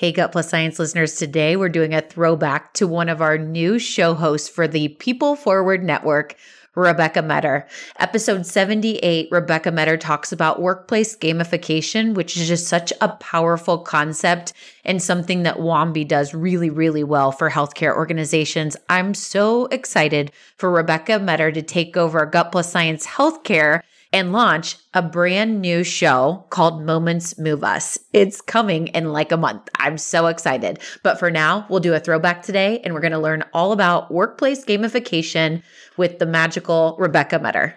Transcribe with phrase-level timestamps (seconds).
[0.00, 3.78] Hey, Gut Plus Science listeners, today we're doing a throwback to one of our new
[3.78, 6.36] show hosts for the People Forward Network,
[6.74, 7.68] Rebecca Metter.
[7.98, 14.54] Episode 78, Rebecca Metter talks about workplace gamification, which is just such a powerful concept
[14.86, 18.78] and something that Wambi does really, really well for healthcare organizations.
[18.88, 23.82] I'm so excited for Rebecca Metter to take over Gut Plus Science Healthcare
[24.12, 27.98] and launch a brand new show called Moments Move Us.
[28.12, 29.68] It's coming in like a month.
[29.76, 30.80] I'm so excited.
[31.02, 34.12] But for now, we'll do a throwback today and we're going to learn all about
[34.12, 35.62] workplace gamification
[35.96, 37.76] with the magical Rebecca Metter.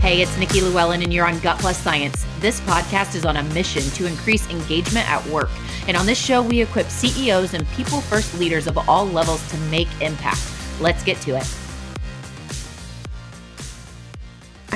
[0.00, 2.24] Hey, it's Nikki Lewellen, and you're on Gut Plus Science.
[2.38, 5.50] This podcast is on a mission to increase engagement at work.
[5.88, 9.56] And on this show, we equip CEOs and people first leaders of all levels to
[9.62, 10.40] make impact.
[10.80, 11.65] Let's get to it.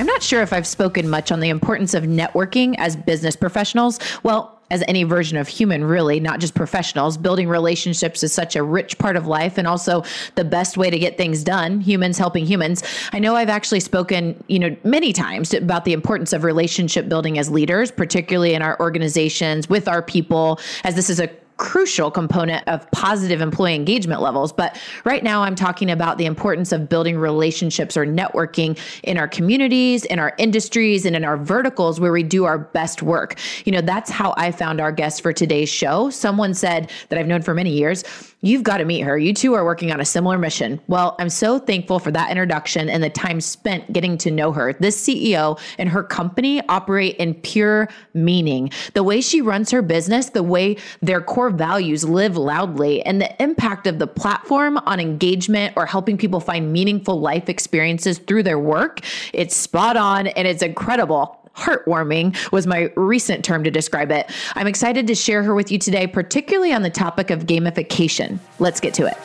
[0.01, 3.99] I'm not sure if I've spoken much on the importance of networking as business professionals.
[4.23, 7.17] Well, as any version of human, really, not just professionals.
[7.17, 10.97] Building relationships is such a rich part of life and also the best way to
[10.97, 12.81] get things done, humans helping humans.
[13.13, 17.37] I know I've actually spoken, you know, many times about the importance of relationship building
[17.37, 21.27] as leaders, particularly in our organizations with our people, as this is a
[21.61, 24.51] crucial component of positive employee engagement levels.
[24.51, 29.27] But right now, I'm talking about the importance of building relationships or networking in our
[29.27, 33.39] communities, in our industries, and in our verticals where we do our best work.
[33.63, 36.09] You know, that's how I found our guest for today's show.
[36.09, 38.03] Someone said that I've known for many years
[38.43, 39.19] You've got to meet her.
[39.19, 40.81] You two are working on a similar mission.
[40.87, 44.73] Well, I'm so thankful for that introduction and the time spent getting to know her.
[44.73, 48.71] This CEO and her company operate in pure meaning.
[48.93, 53.41] The way she runs her business, the way their core values live loudly, and the
[53.41, 58.59] impact of the platform on engagement or helping people find meaningful life experiences through their
[58.59, 59.01] work,
[59.33, 64.29] it's spot on and it's incredible heartwarming was my recent term to describe it.
[64.55, 68.39] I'm excited to share her with you today, particularly on the topic of gamification.
[68.59, 69.17] Let's get to it.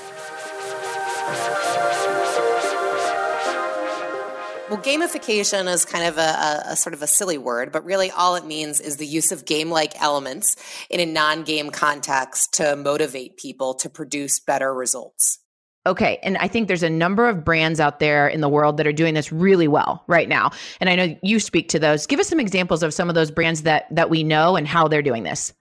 [4.68, 8.10] Well, gamification is kind of a, a, a, sort of a silly word, but really
[8.10, 10.56] all it means is the use of game like elements
[10.90, 15.38] in a non game context to motivate people to produce better results.
[15.86, 16.18] Okay.
[16.22, 18.92] And I think there's a number of brands out there in the world that are
[18.92, 20.50] doing this really well right now.
[20.80, 22.06] And I know you speak to those.
[22.06, 24.88] Give us some examples of some of those brands that that we know and how
[24.88, 25.52] they're doing this.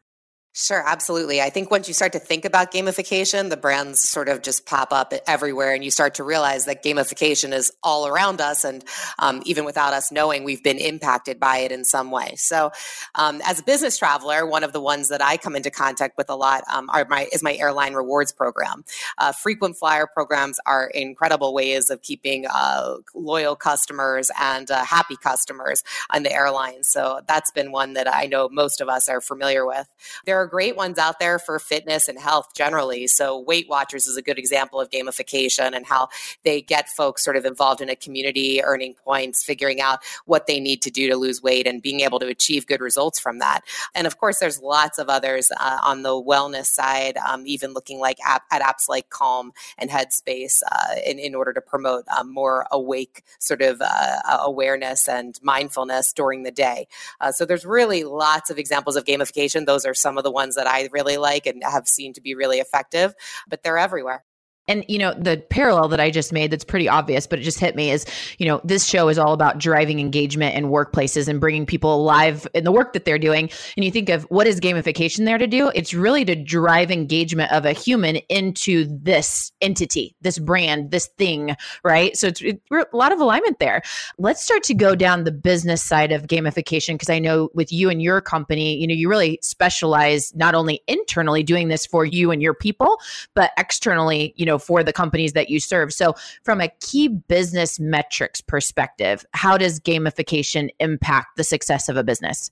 [0.58, 1.42] Sure, absolutely.
[1.42, 4.94] I think once you start to think about gamification, the brands sort of just pop
[4.94, 8.82] up everywhere, and you start to realize that gamification is all around us, and
[9.20, 12.36] um, even without us knowing, we've been impacted by it in some way.
[12.38, 12.72] So,
[13.16, 16.30] um, as a business traveler, one of the ones that I come into contact with
[16.30, 18.86] a lot um, are my is my airline rewards program.
[19.18, 25.18] Uh, frequent flyer programs are incredible ways of keeping uh, loyal customers and uh, happy
[25.18, 26.82] customers on the airline.
[26.86, 29.92] So that's been one that I know most of us are familiar with.
[30.26, 33.08] There are are great ones out there for fitness and health generally.
[33.08, 36.10] So, Weight Watchers is a good example of gamification and how
[36.44, 40.60] they get folks sort of involved in a community, earning points, figuring out what they
[40.60, 43.62] need to do to lose weight, and being able to achieve good results from that.
[43.96, 48.00] And of course, there's lots of others uh, on the wellness side, um, even looking
[48.00, 52.32] like app, at apps like Calm and Headspace uh, in, in order to promote um,
[52.32, 56.88] more awake sort of uh, awareness and mindfulness during the day.
[57.20, 59.66] Uh, so, there's really lots of examples of gamification.
[59.66, 62.35] Those are some of the ones that I really like and have seen to be
[62.35, 63.16] really effective,
[63.50, 64.23] but they're everywhere.
[64.68, 67.59] And you know, the parallel that I just made that's pretty obvious, but it just
[67.59, 68.06] hit me is,
[68.38, 72.48] you know, this show is all about driving engagement in workplaces and bringing people alive
[72.53, 73.50] in the work that they're doing.
[73.78, 75.72] And you think of what is gamification there to do?
[75.76, 81.56] It's really to drive engagement of a human into this entity, this brand, this thing,
[81.84, 82.18] right?
[82.18, 83.82] So it's, a lot of alignment there.
[84.18, 87.90] Let's start to go down the business side of gamification because I know with you
[87.90, 92.32] and your company, you know, you really specialize not only internally doing this for you
[92.32, 92.97] and your people,
[93.34, 95.94] but externally, you know, know for the companies that you serve.
[95.94, 102.04] So from a key business metrics perspective how does gamification impact the success of a
[102.04, 102.52] business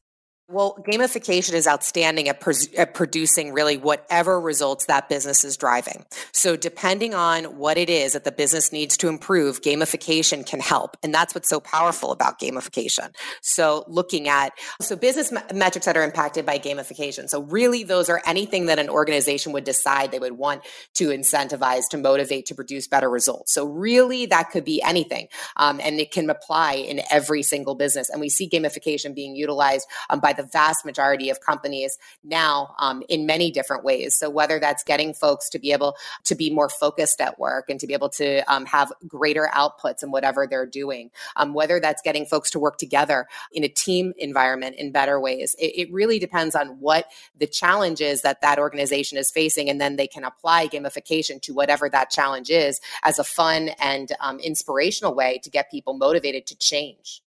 [0.50, 2.46] well, gamification is outstanding at,
[2.78, 6.06] at, producing really whatever results that business is driving.
[6.34, 10.98] So, depending on what it is that the business needs to improve, gamification can help.
[11.02, 13.16] And that's what's so powerful about gamification.
[13.42, 14.52] So, looking at
[14.82, 17.30] so business me- metrics that are impacted by gamification.
[17.30, 20.62] So, really, those are anything that an organization would decide they would want
[20.96, 23.54] to incentivize, to motivate, to produce better results.
[23.54, 25.30] So, really, that could be anything.
[25.56, 28.10] Um, and it can apply in every single business.
[28.10, 32.76] And we see gamification being utilized um, by the the vast majority of companies now
[32.80, 34.16] um, in many different ways.
[34.16, 35.96] So whether that's getting folks to be able
[36.26, 40.04] to be more focused at work and to be able to um, have greater outputs
[40.04, 44.14] in whatever they're doing, um, whether that's getting folks to work together in a team
[44.18, 47.08] environment in better ways, it, it really depends on what
[47.40, 51.54] the challenge is that that organization is facing, and then they can apply gamification to
[51.54, 56.46] whatever that challenge is as a fun and um, inspirational way to get people motivated
[56.46, 57.23] to change.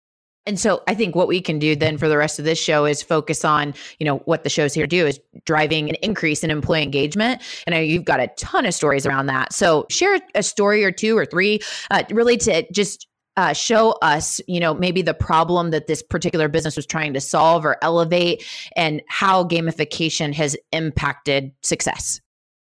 [0.46, 2.84] And so I think what we can do then for the rest of this show
[2.84, 6.42] is focus on, you know, what the show's here to do is driving an increase
[6.42, 7.40] in employee engagement.
[7.66, 9.52] And I know you've got a ton of stories around that.
[9.52, 11.60] So share a story or two or three,
[11.90, 13.06] uh, really to just
[13.36, 17.20] uh, show us, you know, maybe the problem that this particular business was trying to
[17.20, 18.44] solve or elevate
[18.76, 22.20] and how gamification has impacted success.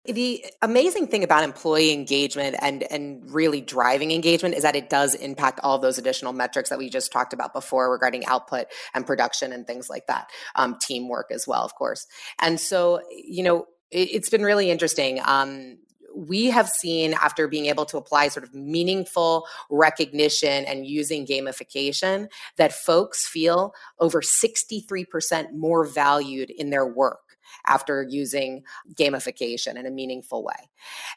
[0.05, 5.15] The amazing thing about employee engagement and and really driving engagement is that it does
[5.15, 9.53] impact all those additional metrics that we just talked about before regarding output and production
[9.53, 12.05] and things like that, um, teamwork as well, of course.
[12.41, 15.21] And so, you know, it, has been really interesting.
[15.23, 15.77] Um,
[16.13, 22.27] we have seen after being able to apply sort of meaningful recognition and using gamification
[22.57, 27.32] that folks feel over 63% more valued in their work
[27.65, 28.63] after using
[28.93, 30.69] gamification in a meaningful way.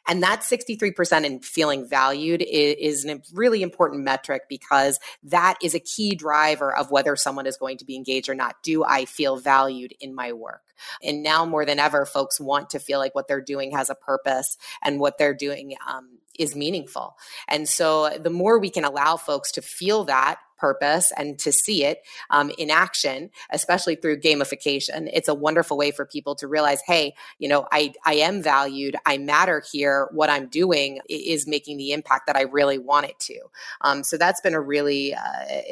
[0.07, 5.75] And that 63% in feeling valued is, is a really important metric because that is
[5.75, 8.55] a key driver of whether someone is going to be engaged or not.
[8.63, 10.61] Do I feel valued in my work?
[11.03, 13.95] And now more than ever, folks want to feel like what they're doing has a
[13.95, 17.15] purpose and what they're doing um, is meaningful.
[17.47, 21.83] And so the more we can allow folks to feel that purpose and to see
[21.83, 25.09] it um, in action, especially through gamification.
[25.13, 28.95] It's a wonderful way for people to realize, hey, you know, I, I am valued,
[29.05, 30.09] I matter here.
[30.11, 33.39] What I'm doing is making the impact that I really want it to.
[33.81, 35.21] Um, so that's been a really uh,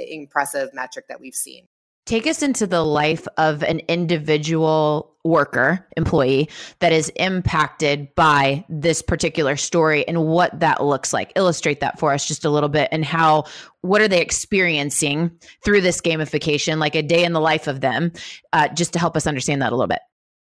[0.10, 1.68] impressive metric that we've seen.
[2.06, 6.50] Take us into the life of an individual worker, employee
[6.80, 11.32] that is impacted by this particular story and what that looks like.
[11.36, 13.46] Illustrate that for us just a little bit and how
[13.82, 15.32] what are they experiencing
[15.64, 18.12] through this gamification, like a day in the life of them,
[18.54, 20.02] uh, just to help us understand that a little bit.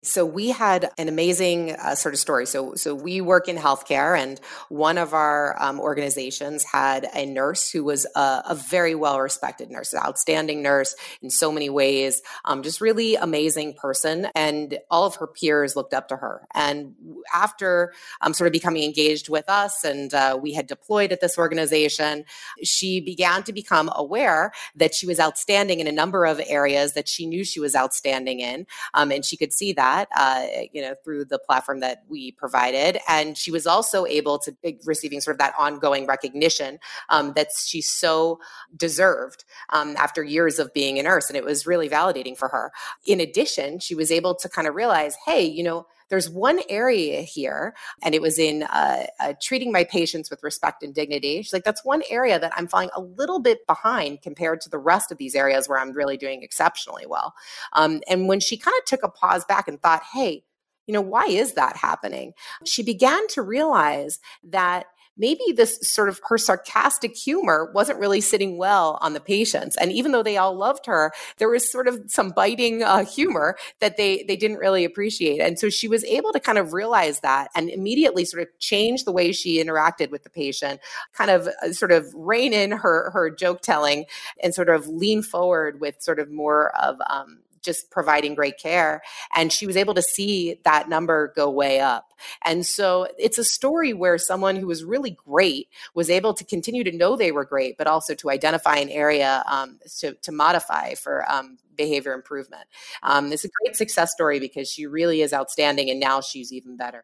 [0.03, 2.45] So we had an amazing uh, sort of story.
[2.45, 4.39] So so we work in healthcare, and
[4.69, 9.71] one of our um, organizations had a nurse who was a, a very well respected
[9.71, 15.05] nurse, an outstanding nurse in so many ways, um, just really amazing person, and all
[15.05, 16.47] of her peers looked up to her.
[16.53, 16.93] And
[17.33, 17.91] after
[18.21, 22.23] um, sort of becoming engaged with us, and uh, we had deployed at this organization,
[22.63, 27.07] she began to become aware that she was outstanding in a number of areas that
[27.09, 30.81] she knew she was outstanding in, um, and she could see that that, uh, you
[30.81, 33.00] know, through the platform that we provided.
[33.07, 36.80] And she was also able to be receiving sort of that ongoing recognition
[37.10, 38.39] um, that she so
[38.75, 41.30] deserved um, after years of being a nurse.
[41.30, 42.72] And it was really validating for her.
[43.06, 47.21] In addition, she was able to kind of realize, hey, you know, there's one area
[47.21, 51.42] here, and it was in uh, uh, treating my patients with respect and dignity.
[51.42, 54.77] She's like, that's one area that I'm falling a little bit behind compared to the
[54.77, 57.33] rest of these areas where I'm really doing exceptionally well.
[57.74, 60.44] Um, and when she kind of took a pause back and thought, hey,
[60.88, 62.33] you know, why is that happening?
[62.65, 64.86] She began to realize that
[65.17, 69.75] maybe this sort of her sarcastic humor wasn't really sitting well on the patients.
[69.77, 73.57] And even though they all loved her, there was sort of some biting uh, humor
[73.79, 75.39] that they they didn't really appreciate.
[75.39, 79.03] And so she was able to kind of realize that and immediately sort of change
[79.03, 80.79] the way she interacted with the patient,
[81.13, 84.05] kind of uh, sort of rein in her her joke telling
[84.41, 89.01] and sort of lean forward with sort of more of um, just providing great care.
[89.36, 92.13] And she was able to see that number go way up.
[92.43, 96.84] And so it's a story where someone who was really great was able to continue
[96.84, 100.93] to know they were great, but also to identify an area um, to, to modify
[100.96, 102.63] for um, behavior improvement.
[103.03, 106.77] Um, it's a great success story because she really is outstanding and now she's even
[106.77, 107.03] better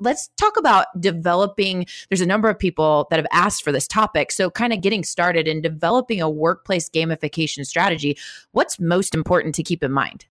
[0.00, 4.32] let's talk about developing there's a number of people that have asked for this topic
[4.32, 8.16] so kind of getting started in developing a workplace gamification strategy
[8.52, 10.26] what's most important to keep in mind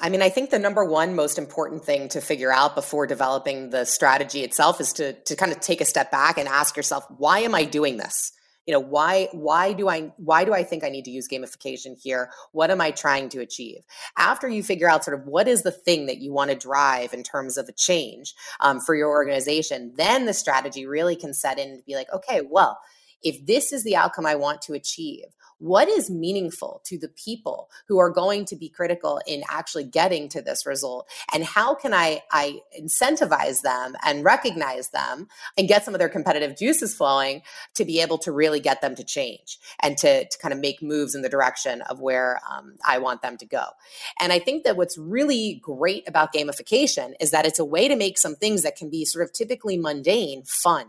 [0.00, 3.70] I mean, I think the number one most important thing to figure out before developing
[3.70, 7.04] the strategy itself is to, to kind of take a step back and ask yourself,
[7.18, 8.32] why am I doing this?
[8.66, 12.00] You know why why do i why do i think i need to use gamification
[12.00, 12.30] here?
[12.52, 13.80] What am i trying to achieve?
[14.16, 17.12] After you figure out sort of what is the thing that you want to drive
[17.12, 21.58] in terms of a change um, for your organization then the strategy really can set
[21.58, 22.78] in to be like okay well
[23.22, 25.24] if this is the outcome i want to achieve
[25.62, 30.28] what is meaningful to the people who are going to be critical in actually getting
[30.28, 35.84] to this result and how can I I incentivize them and recognize them and get
[35.84, 37.42] some of their competitive juices flowing
[37.74, 40.82] to be able to really get them to change and to, to kind of make
[40.82, 43.64] moves in the direction of where um, I want them to go.
[44.18, 47.94] And I think that what's really great about gamification is that it's a way to
[47.94, 50.86] make some things that can be sort of typically mundane fun.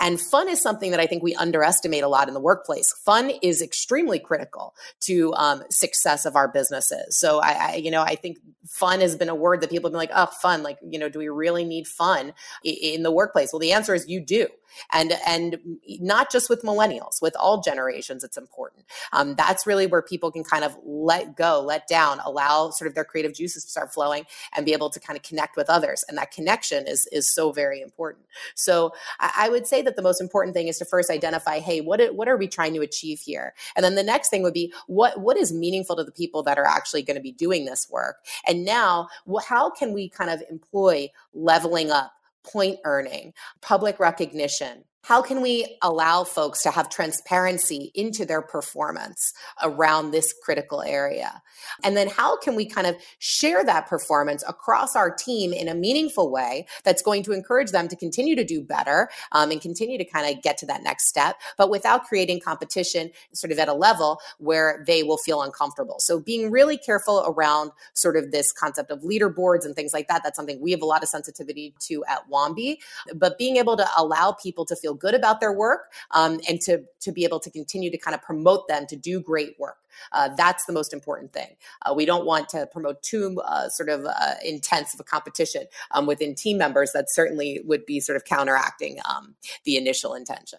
[0.00, 2.92] And fun is something that I think we underestimate a lot in the workplace.
[3.04, 7.18] Fun is extremely critical to um, success of our businesses.
[7.18, 9.92] So I, I, you know, I think fun has been a word that people have
[9.92, 10.62] been like, oh, fun.
[10.62, 13.52] Like, you know, do we really need fun in the workplace?
[13.52, 14.48] Well, the answer is you do
[14.92, 15.58] and and
[16.00, 18.84] not just with millennials with all generations it's important.
[19.12, 22.94] Um, that's really where people can kind of let go let down allow sort of
[22.94, 26.04] their creative juices to start flowing and be able to kind of connect with others.
[26.08, 28.24] And that connection is is so very important.
[28.54, 31.80] So I, I would say that the most important thing is to first identify hey
[31.80, 33.54] what what are we trying to achieve here?
[33.76, 36.58] And then the next thing would be what what is meaningful to the people that
[36.58, 38.16] are actually going to be doing this work?
[38.46, 39.08] And now
[39.46, 42.12] how can we kind of employ leveling up
[42.44, 43.32] point earning,
[43.62, 50.32] public recognition, how can we allow folks to have transparency into their performance around this
[50.42, 51.42] critical area?
[51.82, 55.74] And then how can we kind of share that performance across our team in a
[55.74, 59.98] meaningful way that's going to encourage them to continue to do better um, and continue
[59.98, 63.68] to kind of get to that next step, but without creating competition sort of at
[63.68, 65.96] a level where they will feel uncomfortable.
[65.98, 70.22] So being really careful around sort of this concept of leaderboards and things like that,
[70.24, 72.78] that's something we have a lot of sensitivity to at Wambi,
[73.14, 76.60] but being able to allow people to feel feel good about their work um, and
[76.62, 79.76] to, to be able to continue to kind of promote them to do great work.
[80.12, 81.56] Uh, that's the most important thing.
[81.82, 85.64] Uh, we don't want to promote too uh, sort of uh, intense of a competition
[85.92, 86.92] um, within team members.
[86.92, 89.34] That certainly would be sort of counteracting um,
[89.64, 90.58] the initial intention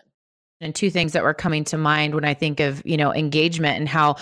[0.62, 3.78] and two things that were coming to mind when i think of you know engagement
[3.78, 4.16] and how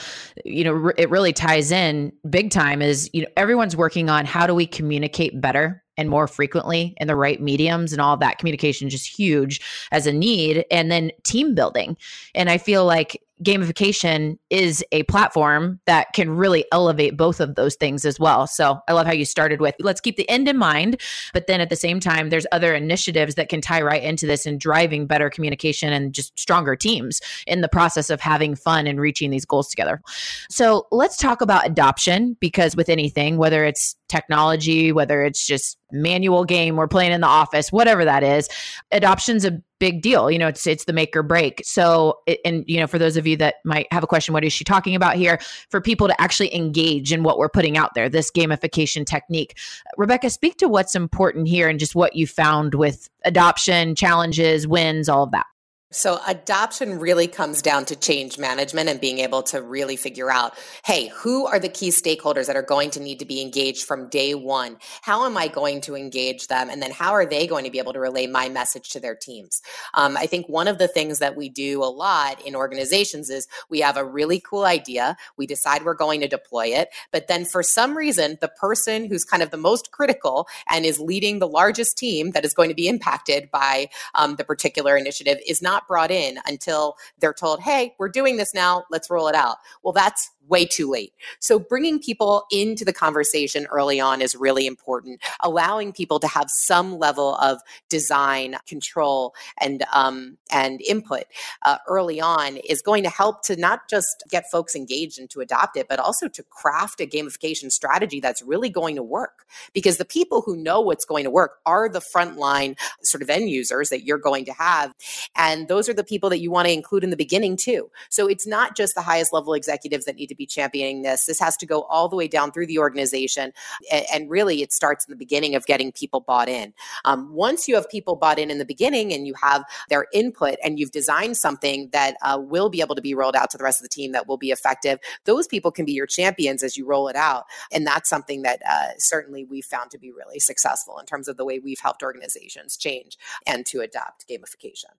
[0.43, 4.47] you know it really ties in big time is you know everyone's working on how
[4.47, 8.89] do we communicate better and more frequently in the right mediums and all that communication
[8.89, 11.97] just huge as a need and then team building.
[12.35, 17.75] And i feel like gamification is a platform that can really elevate both of those
[17.75, 18.47] things as well.
[18.47, 21.01] So I love how you started with let's keep the end in mind,
[21.33, 24.45] but then at the same time, there's other initiatives that can tie right into this
[24.45, 28.99] and driving better communication and just stronger teams in the process of having fun and
[28.99, 30.01] reaching these goals together.
[30.49, 36.45] So let's talk about adoption because with anything, whether it's technology, whether it's just manual
[36.45, 38.49] game we're playing in the office, whatever that is,
[38.91, 40.31] adoption's a big deal.
[40.31, 41.61] You know, it's it's the make or break.
[41.65, 44.53] So, and you know, for those of you that might have a question, what is
[44.53, 45.39] she talking about here?
[45.69, 49.57] For people to actually engage in what we're putting out there, this gamification technique.
[49.97, 55.09] Rebecca, speak to what's important here and just what you found with adoption, challenges, wins,
[55.09, 55.47] all of that.
[55.93, 60.55] So, adoption really comes down to change management and being able to really figure out
[60.83, 64.09] hey, who are the key stakeholders that are going to need to be engaged from
[64.09, 64.77] day one?
[65.03, 66.69] How am I going to engage them?
[66.69, 69.15] And then, how are they going to be able to relay my message to their
[69.15, 69.61] teams?
[69.93, 73.47] Um, I think one of the things that we do a lot in organizations is
[73.69, 77.45] we have a really cool idea, we decide we're going to deploy it, but then
[77.45, 81.47] for some reason, the person who's kind of the most critical and is leading the
[81.47, 85.82] largest team that is going to be impacted by um, the particular initiative is not
[85.87, 89.57] brought in until they're told, hey, we're doing this now, let's roll it out.
[89.83, 91.13] Well, that's way too late.
[91.39, 95.21] So bringing people into the conversation early on is really important.
[95.41, 97.59] Allowing people to have some level of
[97.89, 101.23] design control and um, and input
[101.63, 105.39] uh, early on is going to help to not just get folks engaged and to
[105.39, 109.45] adopt it, but also to craft a gamification strategy that's really going to work.
[109.73, 113.49] Because the people who know what's going to work are the frontline sort of end
[113.49, 114.93] users that you're going to have,
[115.35, 117.89] and those are the people that you want to include in the beginning too.
[118.09, 121.25] So it's not just the highest level executives that need to be championing this.
[121.25, 123.53] This has to go all the way down through the organization.
[123.91, 126.73] And, and really, it starts in the beginning of getting people bought in.
[127.05, 130.55] Um, once you have people bought in in the beginning and you have their input
[130.63, 133.63] and you've designed something that uh, will be able to be rolled out to the
[133.63, 136.77] rest of the team that will be effective, those people can be your champions as
[136.77, 137.45] you roll it out.
[137.71, 141.37] And that's something that uh, certainly we've found to be really successful in terms of
[141.37, 144.93] the way we've helped organizations change and to adopt gamification.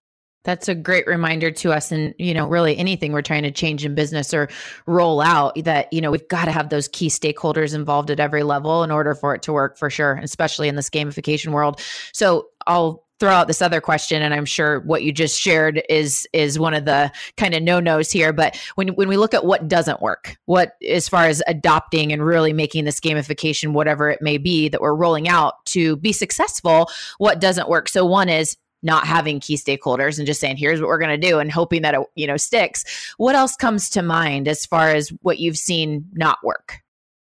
[0.45, 3.85] That's a great reminder to us and you know really anything we're trying to change
[3.85, 4.49] in business or
[4.87, 8.43] roll out that you know we've got to have those key stakeholders involved at every
[8.43, 11.81] level in order for it to work for sure especially in this gamification world.
[12.13, 16.27] So I'll throw out this other question and I'm sure what you just shared is
[16.33, 19.69] is one of the kind of no-nos here but when when we look at what
[19.69, 24.37] doesn't work what as far as adopting and really making this gamification whatever it may
[24.37, 29.07] be that we're rolling out to be successful what doesn't work so one is not
[29.07, 31.95] having key stakeholders and just saying, here's what we're going to do and hoping that
[31.95, 32.85] it, you know, sticks.
[33.17, 36.81] What else comes to mind as far as what you've seen not work?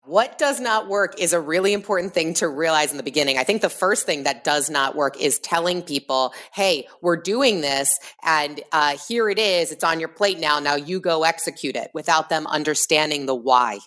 [0.05, 3.37] What does not work is a really important thing to realize in the beginning.
[3.37, 7.61] I think the first thing that does not work is telling people, hey, we're doing
[7.61, 9.71] this and uh, here it is.
[9.71, 10.59] It's on your plate now.
[10.59, 13.79] Now you go execute it without them understanding the why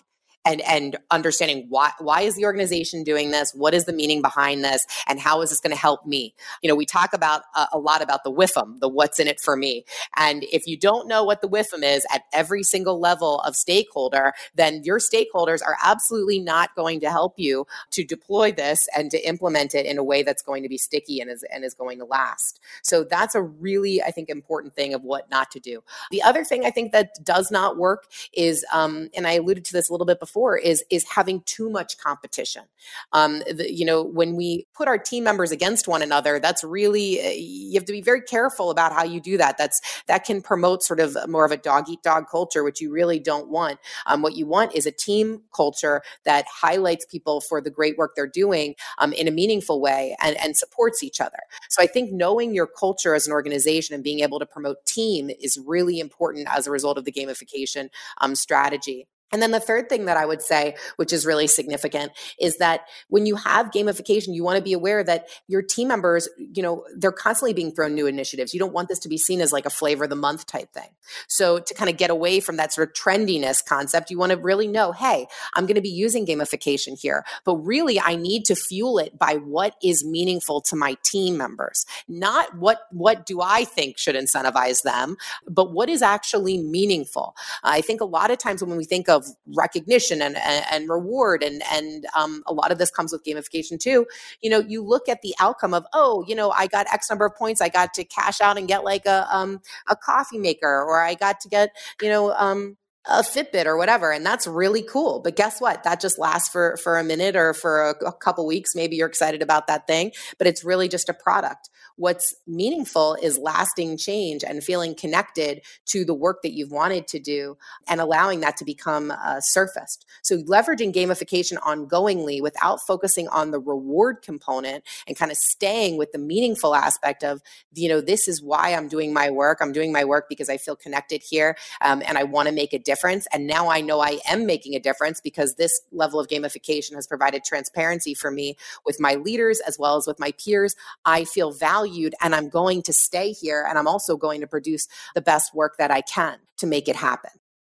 [0.47, 3.53] and and understanding why why is the organization doing this?
[3.53, 4.85] What is the meaning behind this?
[5.07, 6.33] And how is this going to help me?
[6.61, 9.39] You know we talk about uh, a lot about the WIFM the what's in it
[9.39, 9.83] for me.
[10.15, 14.33] And if you don't know what the WIFM is at every single level of stakeholder
[14.55, 19.27] then your stakeholders are absolutely not going to help you to deploy this and to
[19.27, 21.97] implement it in a way that's going to be sticky and is and is going
[21.99, 22.61] to last.
[22.81, 25.83] So that's a really i think important thing of what not to do.
[26.11, 29.73] The other thing i think that does not work is um, and i alluded to
[29.73, 32.63] this a little bit before before is is having too much competition.
[33.11, 37.19] Um, the, you know, when we put our team members against one another, that's really
[37.19, 39.57] uh, you have to be very careful about how you do that.
[39.57, 42.91] That's that can promote sort of more of a dog eat dog culture, which you
[42.91, 43.79] really don't want.
[44.05, 48.11] Um, what you want is a team culture that highlights people for the great work
[48.15, 51.39] they're doing um, in a meaningful way and, and supports each other.
[51.69, 55.31] So I think knowing your culture as an organization and being able to promote team
[55.41, 57.89] is really important as a result of the gamification
[58.21, 59.07] um, strategy.
[59.31, 62.81] And then the third thing that I would say, which is really significant, is that
[63.09, 66.85] when you have gamification, you want to be aware that your team members, you know,
[66.95, 68.53] they're constantly being thrown new initiatives.
[68.53, 70.71] You don't want this to be seen as like a flavor of the month type
[70.73, 70.89] thing.
[71.27, 74.37] So to kind of get away from that sort of trendiness concept, you want to
[74.37, 78.55] really know, hey, I'm going to be using gamification here, but really I need to
[78.55, 83.65] fuel it by what is meaningful to my team members, not what what do I
[83.65, 85.17] think should incentivize them,
[85.49, 87.35] but what is actually meaningful.
[87.63, 91.43] I think a lot of times when we think of of recognition and, and, reward
[91.43, 94.05] and and um, a lot of this comes with gamification too
[94.41, 97.25] you know you look at the outcome of oh you know i got x number
[97.25, 99.59] of points i got to cash out and get like a um,
[99.89, 101.71] a coffee maker or i got to get
[102.01, 105.21] you know um, a Fitbit or whatever, and that's really cool.
[105.23, 105.83] But guess what?
[105.83, 108.75] That just lasts for for a minute or for a, a couple weeks.
[108.75, 111.69] Maybe you're excited about that thing, but it's really just a product.
[111.97, 117.19] What's meaningful is lasting change and feeling connected to the work that you've wanted to
[117.19, 120.05] do and allowing that to become uh, surfaced.
[120.21, 126.11] So, leveraging gamification ongoingly without focusing on the reward component and kind of staying with
[126.11, 127.41] the meaningful aspect of,
[127.73, 129.57] you know, this is why I'm doing my work.
[129.59, 132.73] I'm doing my work because I feel connected here um, and I want to make
[132.73, 133.25] a difference.
[133.33, 137.07] And now I know I am making a difference because this level of gamification has
[137.07, 140.75] provided transparency for me with my leaders as well as with my peers.
[141.03, 144.47] I feel valued valued and I'm going to stay here and I'm also going to
[144.47, 147.31] produce the best work that I can to make it happen.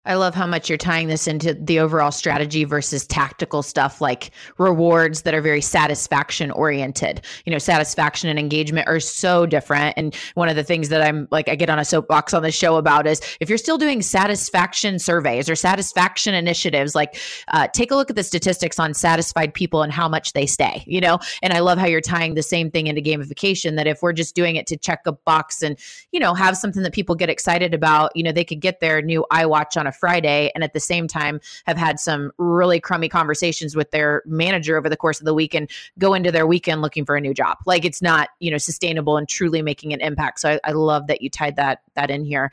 [0.09, 4.31] I love how much you're tying this into the overall strategy versus tactical stuff like
[4.57, 7.21] rewards that are very satisfaction oriented.
[7.45, 9.95] You know, satisfaction and engagement are so different.
[9.99, 12.51] And one of the things that I'm like, I get on a soapbox on the
[12.51, 17.91] show about is if you're still doing satisfaction surveys or satisfaction initiatives, like uh, take
[17.91, 21.19] a look at the statistics on satisfied people and how much they stay, you know?
[21.43, 24.35] And I love how you're tying the same thing into gamification that if we're just
[24.35, 25.79] doing it to check a box and,
[26.13, 29.03] you know, have something that people get excited about, you know, they could get their
[29.03, 33.09] new iWatch on a Friday and at the same time have had some really crummy
[33.09, 36.83] conversations with their manager over the course of the week and go into their weekend
[36.83, 37.59] looking for a new job.
[37.67, 40.41] Like it's not, you know, sustainable and truly making an impact.
[40.41, 42.51] So I, I love that you tied that that in here.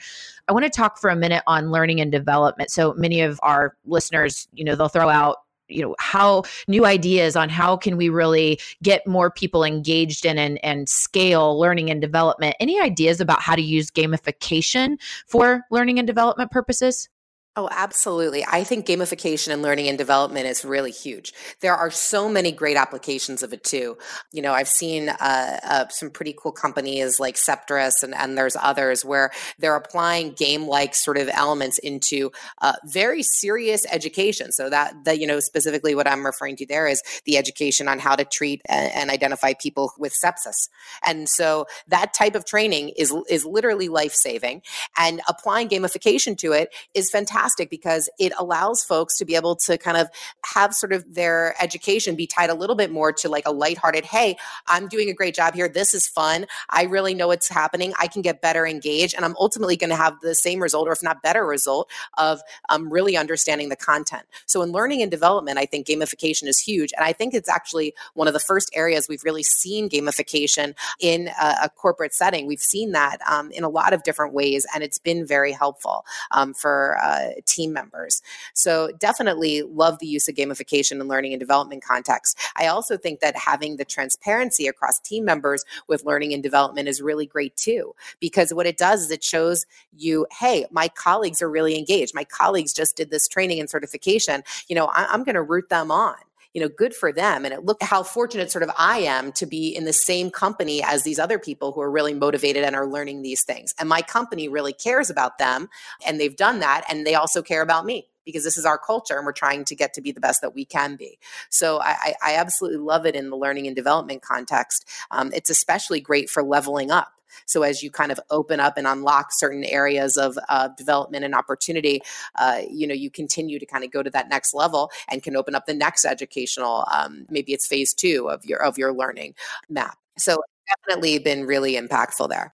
[0.47, 2.69] I want to talk for a minute on learning and development.
[2.69, 7.35] So many of our listeners, you know, they'll throw out you know how new ideas
[7.35, 12.01] on how can we really get more people engaged in and, and scale learning and
[12.01, 17.09] development any ideas about how to use gamification for learning and development purposes
[17.57, 18.45] Oh, absolutely.
[18.45, 21.33] I think gamification and learning and development is really huge.
[21.61, 23.97] There are so many great applications of it too.
[24.33, 28.57] You know, I've seen uh, uh, some pretty cool companies like Septress and, and there's
[28.57, 32.29] others where they're applying game like sort of elements into
[32.61, 34.51] uh, very serious education.
[34.51, 37.99] So that, that, you know, specifically what I'm referring to there is the education on
[37.99, 40.67] how to treat and, and identify people with sepsis.
[41.05, 44.61] And so that type of training is, is literally life saving
[44.97, 49.55] and applying gamification to it is fantastic fantastic because it allows folks to be able
[49.55, 50.09] to kind of
[50.53, 54.05] have sort of their education be tied a little bit more to like a lighthearted,
[54.05, 54.35] hey,
[54.67, 55.67] I'm doing a great job here.
[55.67, 56.45] This is fun.
[56.69, 57.93] I really know what's happening.
[57.99, 59.15] I can get better engaged.
[59.15, 62.41] And I'm ultimately going to have the same result, or if not better result, of
[62.69, 64.23] um, really understanding the content.
[64.45, 66.91] So in learning and development, I think gamification is huge.
[66.97, 71.29] And I think it's actually one of the first areas we've really seen gamification in
[71.41, 72.47] a, a corporate setting.
[72.47, 76.05] We've seen that um, in a lot of different ways, and it's been very helpful
[76.31, 78.21] um, for uh, team members.
[78.53, 82.37] So definitely love the use of gamification in learning and development context.
[82.55, 87.01] I also think that having the transparency across team members with learning and development is
[87.01, 89.65] really great too, because what it does is it shows
[89.97, 92.13] you, hey, my colleagues are really engaged.
[92.13, 94.43] My colleagues just did this training and certification.
[94.67, 96.15] You know, I- I'm going to root them on
[96.55, 97.43] you know, good for them.
[97.43, 100.81] And it looked how fortunate sort of I am to be in the same company
[100.81, 103.75] as these other people who are really motivated and are learning these things.
[103.77, 105.67] And my company really cares about them
[106.07, 106.85] and they've done that.
[106.89, 109.75] And they also care about me because this is our culture and we're trying to
[109.75, 111.19] get to be the best that we can be.
[111.49, 114.87] So I, I absolutely love it in the learning and development context.
[115.11, 117.14] Um, it's especially great for leveling up
[117.45, 121.35] so as you kind of open up and unlock certain areas of uh, development and
[121.35, 122.01] opportunity,
[122.39, 125.35] uh, you know, you continue to kind of go to that next level and can
[125.35, 129.33] open up the next educational, um, maybe it's phase two of your of your learning
[129.69, 129.97] map.
[130.17, 130.41] So
[130.87, 132.53] definitely been really impactful there.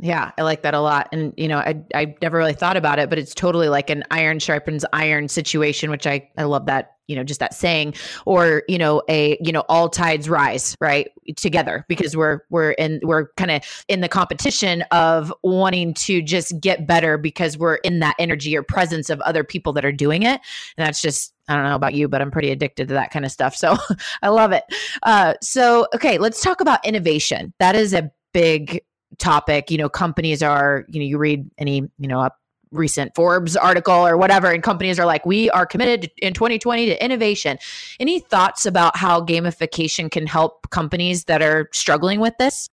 [0.00, 1.08] Yeah, I like that a lot.
[1.10, 4.04] And, you know, I, I never really thought about it, but it's totally like an
[4.12, 7.94] iron sharpens iron situation, which I, I love that, you know, just that saying,
[8.26, 11.10] or, you know, a, you know, all tides rise, right.
[11.36, 16.58] Together because we're, we're in, we're kind of in the competition of wanting to just
[16.60, 20.22] get better because we're in that energy or presence of other people that are doing
[20.22, 20.40] it.
[20.76, 23.24] And that's just, I don't know about you, but I'm pretty addicted to that kind
[23.24, 23.56] of stuff.
[23.58, 23.76] So
[24.22, 24.62] I love it.
[25.02, 27.52] Uh, so, okay, let's talk about innovation.
[27.58, 28.82] That is a big
[29.16, 32.30] topic you know companies are you know you read any you know a
[32.72, 37.04] recent forbes article or whatever and companies are like we are committed in 2020 to
[37.04, 37.58] innovation.
[38.00, 42.68] Any thoughts about how gamification can help companies that are struggling with this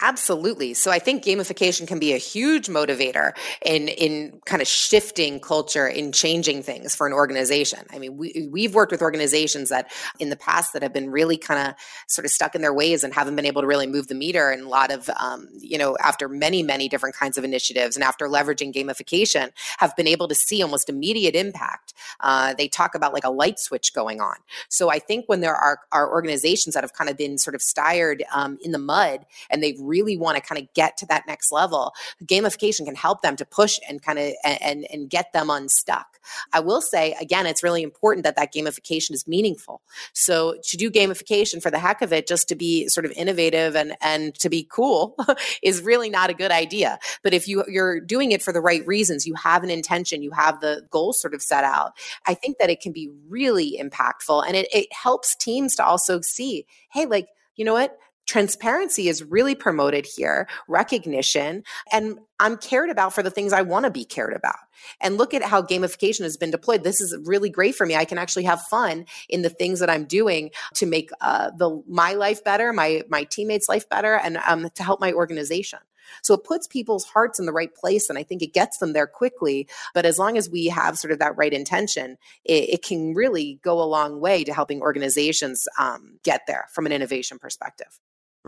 [0.00, 0.74] Absolutely.
[0.74, 3.32] So I think gamification can be a huge motivator
[3.64, 7.80] in in kind of shifting culture, in changing things for an organization.
[7.90, 11.36] I mean, we we've worked with organizations that in the past that have been really
[11.36, 11.74] kind of
[12.06, 14.50] sort of stuck in their ways and haven't been able to really move the meter.
[14.50, 18.04] And a lot of um, you know, after many many different kinds of initiatives and
[18.04, 21.92] after leveraging gamification, have been able to see almost immediate impact.
[22.20, 24.36] Uh, they talk about like a light switch going on.
[24.68, 27.62] So I think when there are are organizations that have kind of been sort of
[27.62, 31.24] stired um, in the mud and they've really want to kind of get to that
[31.26, 31.92] next level,
[32.24, 36.18] gamification can help them to push and kind of and and get them unstuck.
[36.52, 39.82] I will say again, it's really important that that gamification is meaningful.
[40.12, 43.76] So to do gamification for the heck of it, just to be sort of innovative
[43.76, 45.16] and and to be cool,
[45.62, 46.98] is really not a good idea.
[47.22, 50.30] But if you you're doing it for the right reasons, you have an intention, you
[50.32, 51.92] have the goals sort of set out.
[52.26, 56.20] I think that it can be really impactful, and it, it helps teams to also
[56.20, 62.90] see, hey, like you know what transparency is really promoted here, recognition, and I'm cared
[62.90, 64.58] about for the things I want to be cared about.
[65.00, 66.84] And look at how gamification has been deployed.
[66.84, 67.96] This is really great for me.
[67.96, 71.82] I can actually have fun in the things that I'm doing to make uh, the
[71.88, 75.80] my life better, my my teammates' life better, and um, to help my organization.
[76.22, 78.92] So it puts people's hearts in the right place, and I think it gets them
[78.92, 79.68] there quickly.
[79.94, 83.58] But as long as we have sort of that right intention, it, it can really
[83.62, 87.98] go a long way to helping organizations um, get there from an innovation perspective.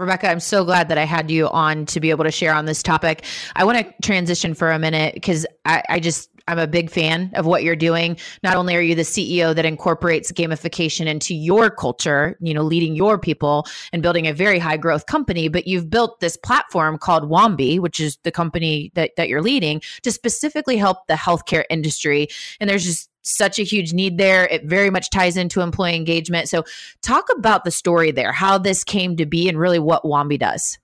[0.01, 2.65] Rebecca, I'm so glad that I had you on to be able to share on
[2.65, 3.23] this topic.
[3.55, 7.31] I want to transition for a minute because I, I, just I'm a big fan
[7.35, 8.17] of what you're doing.
[8.43, 12.97] Not only are you the CEO that incorporates gamification into your culture, you know, leading
[12.97, 17.31] your people and building a very high growth company, but you've built this platform called
[17.31, 22.29] Wambi, which is the company that, that you're leading, to specifically help the healthcare industry.
[22.59, 24.47] And there's just such a huge need there.
[24.47, 26.49] It very much ties into employee engagement.
[26.49, 26.65] So,
[27.03, 30.79] talk about the story there, how this came to be, and really what Wambi does.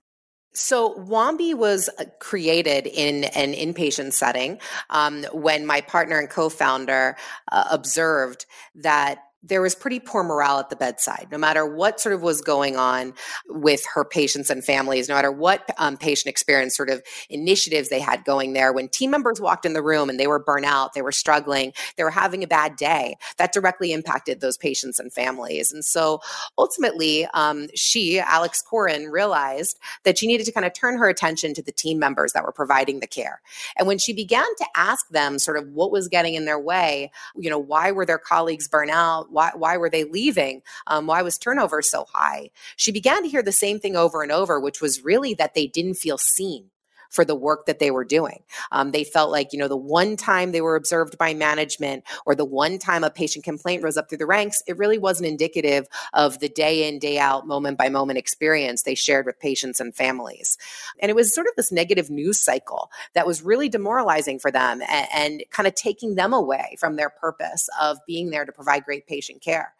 [0.57, 7.15] So Wambi was uh, created in an inpatient setting um, when my partner and co-founder
[7.51, 12.13] uh, observed that there was pretty poor morale at the bedside, no matter what sort
[12.13, 13.13] of was going on
[13.47, 17.99] with her patients and families, no matter what um, patient experience sort of initiatives they
[17.99, 18.73] had going there.
[18.73, 21.73] When team members walked in the room and they were burnt out, they were struggling,
[21.97, 25.71] they were having a bad day, that directly impacted those patients and families.
[25.71, 26.19] And so
[26.57, 31.53] ultimately, um, she, Alex Corin, realized that she needed to kind of turn her attention
[31.53, 33.41] to the team members that were providing the care.
[33.77, 37.11] And when she began to ask them sort of what was getting in their way,
[37.35, 39.31] you know, why were their colleagues burnt out?
[39.37, 40.63] Why, why were they leaving?
[40.87, 42.49] Um, why was turnover so high?
[42.75, 45.67] She began to hear the same thing over and over, which was really that they
[45.67, 46.71] didn't feel seen
[47.09, 48.43] for the work that they were doing.
[48.71, 52.35] Um, they felt like, you know, the one time they were observed by management or
[52.35, 55.87] the one time a patient complaint rose up through the ranks, it really wasn't indicative
[56.13, 59.95] of the day in, day out, moment by moment experience they shared with patients and
[59.95, 60.57] families.
[60.99, 64.81] And it was sort of this negative news cycle that was really demoralizing for them
[64.81, 68.85] and, and kind of taking them away from their purpose of being there to provide
[68.85, 69.73] great patient care.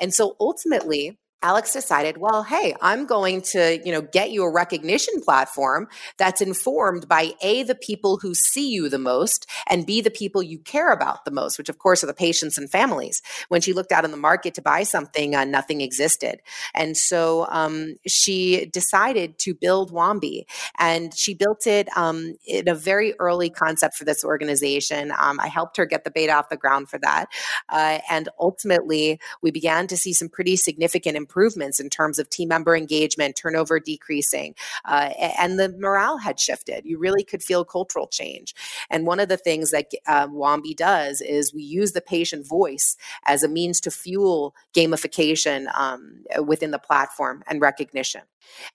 [0.00, 4.50] And so ultimately, Alex decided, well, hey, I'm going to, you know, get you a
[4.50, 10.00] recognition platform that's informed by A, the people who see you the most, and B,
[10.00, 13.20] the people you care about the most, which of course are the patients and families.
[13.48, 16.40] When she looked out in the market to buy something, uh, nothing existed.
[16.74, 20.46] And so um, she decided to build Wambi.
[20.78, 25.12] And she built it um, in a very early concept for this organization.
[25.18, 27.26] Um, I helped her get the beta off the ground for that.
[27.68, 32.30] Uh, and ultimately, we began to see some pretty significant improvements improvements in terms of
[32.30, 36.84] team member engagement, turnover decreasing, uh, and the morale had shifted.
[36.84, 38.54] You really could feel cultural change.
[38.88, 42.96] And one of the things that uh, Wambi does is we use the patient voice
[43.26, 48.22] as a means to fuel gamification um, within the platform and recognition.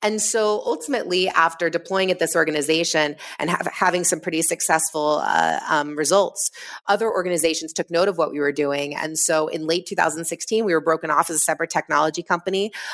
[0.02, 5.96] And so ultimately, after deploying at this organization and having some pretty successful uh, um,
[5.96, 6.52] results,
[6.88, 8.96] other organizations took note of what we were doing.
[8.96, 12.39] And so in late 2016, we were broken off as a separate technology company.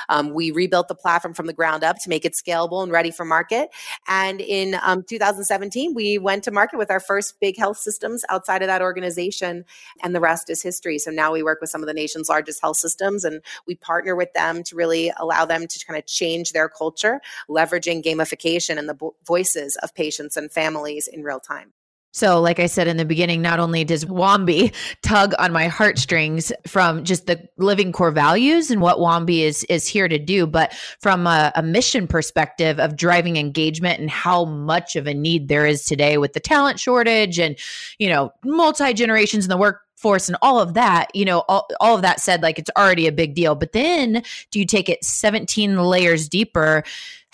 [0.10, 3.12] Um, we rebuilt the platform from the ground up to make it scalable and ready
[3.12, 3.70] for market.
[4.08, 8.62] And in um, 2017, we went to market with our first big health systems outside
[8.62, 9.66] of that organization.
[10.04, 11.00] And the rest is history.
[11.00, 14.16] So now we work with some of the nation's largest health systems and we partner
[14.16, 18.90] with them to really allow them to kind of change their culture, leveraging gamification and
[18.90, 21.74] the bo- voices of patients and families in real time.
[22.16, 26.54] So, like I said in the beginning, not only does Wambi tug on my heartstrings
[26.66, 30.74] from just the living core values and what Wambi is is here to do, but
[31.02, 35.66] from a, a mission perspective of driving engagement and how much of a need there
[35.66, 37.58] is today with the talent shortage and
[38.00, 41.68] you know multi generations in the work force and all of that, you know, all,
[41.82, 43.56] all of that said, like it's already a big deal.
[43.56, 46.86] But then do you take it 17 layers deeper?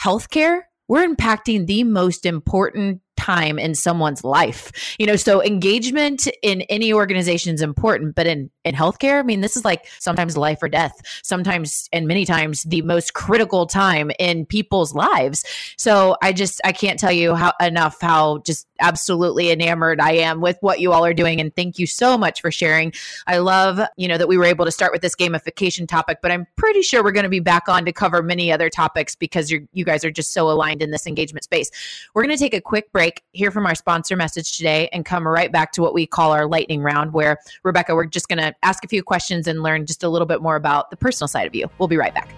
[0.01, 4.95] Healthcare, we're impacting the most important time in someone's life.
[4.97, 9.41] You know, so engagement in any organization is important, but in in healthcare, I mean,
[9.41, 14.11] this is like sometimes life or death, sometimes and many times the most critical time
[14.19, 15.43] in people's lives.
[15.77, 20.41] So I just I can't tell you how enough how just absolutely enamored I am
[20.41, 22.93] with what you all are doing and thank you so much for sharing.
[23.27, 26.31] I love, you know, that we were able to start with this gamification topic, but
[26.31, 29.51] I'm pretty sure we're going to be back on to cover many other topics because
[29.51, 31.69] you you guys are just so aligned in this engagement space.
[32.13, 35.27] We're going to take a quick break, hear from our sponsor message today and come
[35.27, 38.55] right back to what we call our lightning round where Rebecca we're just going to
[38.63, 41.47] ask a few questions and learn just a little bit more about the personal side
[41.47, 41.69] of you.
[41.77, 42.35] We'll be right back.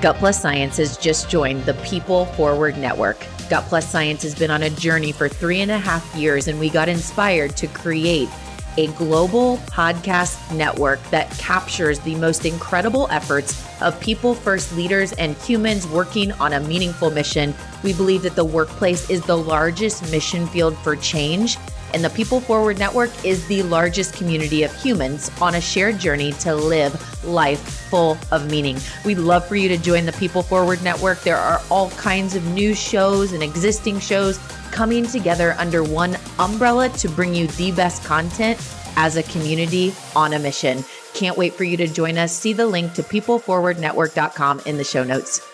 [0.00, 3.24] Gut Plus Science has just joined the People Forward Network.
[3.50, 6.58] Gut Plus Science has been on a journey for three and a half years, and
[6.58, 8.28] we got inspired to create
[8.76, 15.36] a global podcast network that captures the most incredible efforts of people first leaders and
[15.38, 17.54] humans working on a meaningful mission.
[17.82, 21.56] We believe that the workplace is the largest mission field for change
[21.94, 26.32] and the People Forward Network is the largest community of humans on a shared journey
[26.32, 28.78] to live life full of meaning.
[29.04, 31.20] We'd love for you to join the People Forward Network.
[31.20, 34.38] There are all kinds of new shows and existing shows
[34.72, 38.58] coming together under one umbrella to bring you the best content
[38.96, 40.84] as a community on a mission.
[41.14, 42.32] Can't wait for you to join us.
[42.32, 45.51] See the link to peopleforwardnetwork.com in the show notes.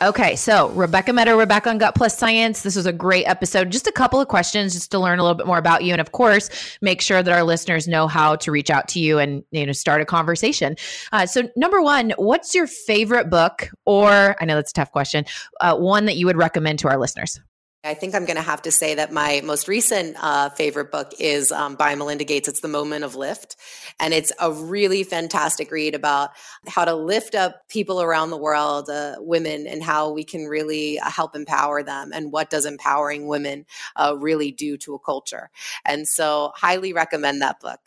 [0.00, 2.62] Okay, so Rebecca Metter, Rebecca on Gut Plus Science.
[2.62, 3.70] This was a great episode.
[3.70, 5.90] Just a couple of questions just to learn a little bit more about you.
[5.90, 9.18] And of course, make sure that our listeners know how to reach out to you
[9.18, 10.76] and you know start a conversation.
[11.10, 15.24] Uh, so number one, what's your favorite book or I know that's a tough question,
[15.60, 17.40] uh, one that you would recommend to our listeners?
[17.84, 21.12] I think I'm going to have to say that my most recent uh, favorite book
[21.20, 22.48] is um, by Melinda Gates.
[22.48, 23.54] It's The Moment of Lift.
[24.00, 26.30] And it's a really fantastic read about
[26.66, 30.98] how to lift up people around the world, uh, women, and how we can really
[30.98, 33.64] uh, help empower them and what does empowering women
[33.94, 35.48] uh, really do to a culture.
[35.84, 37.78] And so, highly recommend that book.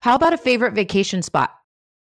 [0.00, 1.54] How about a favorite vacation spot?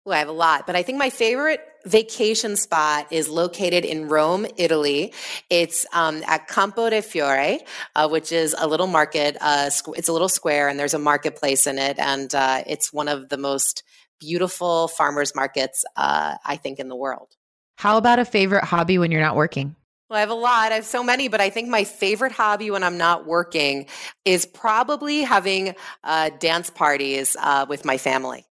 [0.05, 4.07] Well, I have a lot, but I think my favorite vacation spot is located in
[4.07, 5.13] Rome, Italy.
[5.49, 7.59] It's um, at Campo de Fiore,
[7.95, 9.37] uh, which is a little market.
[9.39, 13.07] Uh, it's a little square, and there's a marketplace in it, and uh, it's one
[13.07, 13.83] of the most
[14.19, 17.29] beautiful farmers markets uh, I think in the world.
[17.77, 19.75] How about a favorite hobby when you're not working?
[20.09, 20.71] Well, I have a lot.
[20.71, 23.87] I have so many, but I think my favorite hobby when I'm not working
[24.23, 28.45] is probably having uh, dance parties uh, with my family.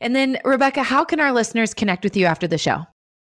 [0.00, 2.86] And then, Rebecca, how can our listeners connect with you after the show?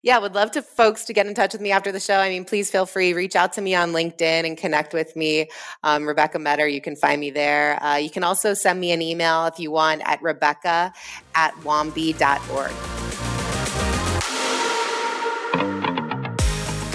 [0.03, 2.19] Yeah, would love to folks to get in touch with me after the show.
[2.19, 5.49] I mean, please feel free, reach out to me on LinkedIn and connect with me.
[5.83, 7.83] Um, Rebecca Metter, you can find me there.
[7.83, 10.93] Uh, you can also send me an email if you want at rebecca
[11.35, 13.08] at wambi.org.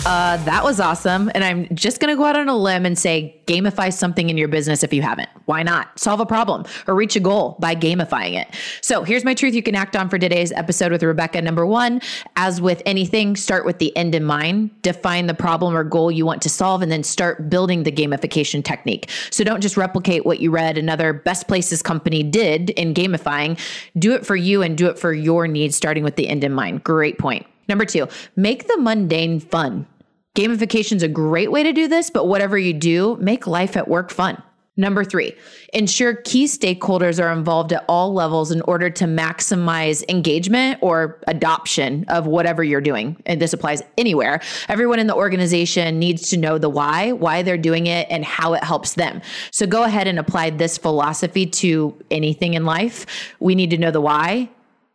[0.05, 1.31] Uh, that was awesome.
[1.33, 4.37] And I'm just going to go out on a limb and say gamify something in
[4.37, 5.29] your business if you haven't.
[5.45, 5.97] Why not?
[5.97, 8.53] Solve a problem or reach a goal by gamifying it.
[8.81, 11.41] So here's my truth you can act on for today's episode with Rebecca.
[11.41, 12.01] Number one,
[12.35, 14.71] as with anything, start with the end in mind.
[14.81, 18.61] Define the problem or goal you want to solve and then start building the gamification
[18.61, 19.09] technique.
[19.31, 23.57] So don't just replicate what you read another best places company did in gamifying.
[23.97, 26.51] Do it for you and do it for your needs, starting with the end in
[26.51, 26.83] mind.
[26.83, 27.45] Great point.
[27.69, 29.87] Number two, make the mundane fun.
[30.36, 33.88] Gamification is a great way to do this, but whatever you do, make life at
[33.88, 34.41] work fun.
[34.76, 35.36] Number three,
[35.72, 42.06] ensure key stakeholders are involved at all levels in order to maximize engagement or adoption
[42.08, 43.15] of whatever you're doing.
[43.28, 44.41] And this applies anywhere.
[44.67, 48.54] Everyone in the organization needs to know the why, why they're doing it, and how
[48.54, 49.22] it helps them.
[49.52, 53.06] So go ahead and apply this philosophy to anything in life.
[53.39, 54.50] We need to know the why,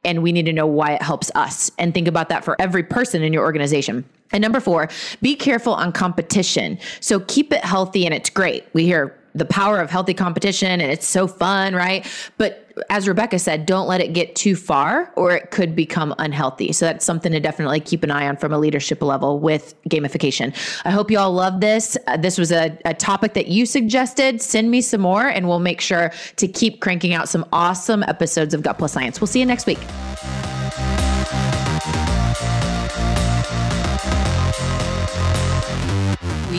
[0.04, 1.70] and we need to know why it helps us.
[1.78, 4.04] And think about that for every person in your organization.
[4.32, 4.88] And number four,
[5.22, 6.78] be careful on competition.
[7.00, 8.64] So keep it healthy and it's great.
[8.72, 12.06] We hear the power of healthy competition and it's so fun, right?
[12.38, 16.72] But as Rebecca said, don't let it get too far or it could become unhealthy.
[16.72, 20.54] So that's something to definitely keep an eye on from a leadership level with gamification.
[20.84, 21.96] I hope you all love this.
[22.06, 24.40] Uh, this was a, a topic that you suggested.
[24.40, 28.54] Send me some more and we'll make sure to keep cranking out some awesome episodes
[28.54, 29.20] of Gut Plus Science.
[29.20, 29.78] We'll see you next week.